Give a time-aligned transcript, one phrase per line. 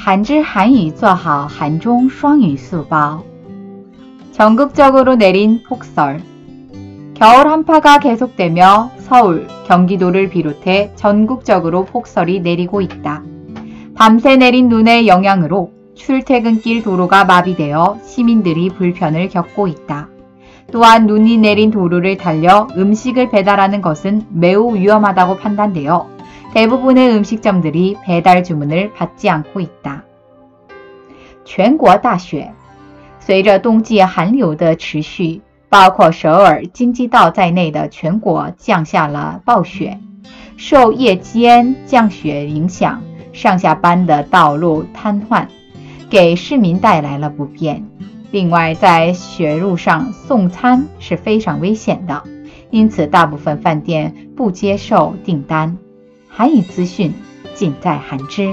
[0.00, 3.24] 한줄 한유 做好한중 双语 수법.
[4.32, 6.20] 전국적으로 내린 폭설.
[7.14, 13.22] 겨울 한파가 계속되며 서울, 경기도를 비롯해 전국적으로 폭설이 내리고 있다.
[13.94, 20.08] 밤새 내린 눈의 영향으로 출퇴근길 도로가 마비되어 시민들이 불편을 겪고 있다.
[20.70, 26.16] 또한 눈이 내린 도로를 달려 음식을 배달하는 것은 매우 위험하다고 판단되어
[26.54, 30.04] 대부분의 음식점들이 배달 주문을 받지 않고 있다.
[31.44, 32.52] 全国大雪
[33.20, 39.98] 随着冬季寒流的持续，包括首尔、京畿道在内的全国降下了暴雪。
[40.56, 45.46] 受夜间降雪影响，上下班的道路瘫痪，
[46.08, 47.84] 给市民带来了不便。
[48.30, 52.22] 另外，在雪路上送餐是非常危险的，
[52.70, 55.76] 因此大部分饭店不接受订单。
[56.33, 57.13] 韩语资讯
[57.53, 58.47] 尽在韩知。